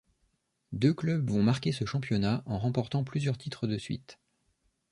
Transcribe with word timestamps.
Deux 0.71 0.95
clubs 0.95 1.29
vont 1.29 1.43
marquer 1.43 1.71
ce 1.71 1.85
championnat 1.85 2.41
en 2.47 2.57
remportant 2.57 3.03
plusieurs 3.03 3.37
titres 3.37 3.67
de 3.67 3.77
suite. 3.77 4.17